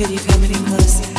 [0.00, 1.09] Could you come any closer?